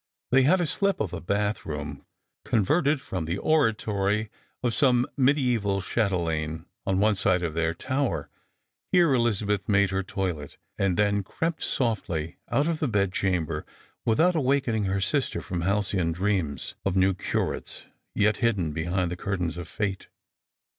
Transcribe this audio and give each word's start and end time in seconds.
They 0.31 0.41
had 0.41 0.59
a 0.59 0.65
slip 0.65 0.99
of 0.99 1.13
a 1.13 1.21
bath 1.21 1.63
room, 1.63 2.03
converted 2.43 2.99
from 3.01 3.25
the 3.25 3.37
oratory 3.37 4.31
of 4.63 4.73
some 4.73 5.05
mediaeval 5.15 5.83
chatelaine, 5.83 6.65
on 6.87 6.99
one 6.99 7.13
side 7.13 7.43
of 7.43 7.53
their 7.53 7.75
tower; 7.75 8.27
here 8.91 9.13
Elizabeth 9.13 9.69
made 9.69 9.91
her 9.91 10.01
toilette, 10.01 10.57
and 10.79 10.97
then 10.97 11.21
crept 11.21 11.61
softly 11.61 12.37
out 12.49 12.67
of 12.67 12.79
the 12.79 12.87
bed 12.87 13.13
chamber 13.13 13.63
without 14.03 14.35
awakening 14.35 14.85
her 14.85 15.01
sister 15.01 15.39
from 15.39 15.61
halcyon 15.61 16.11
dreams 16.13 16.73
of 16.83 16.95
new 16.95 17.13
curates 17.13 17.85
yet 18.15 18.37
hidden 18.37 18.71
behind 18.71 19.11
the 19.11 19.15
curtain 19.15 19.55
of 19.55 19.67
fate. 19.67 20.07